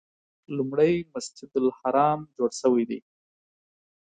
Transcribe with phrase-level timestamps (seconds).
[0.57, 2.99] لومړی مسجد الحرام جوړ شوی دی.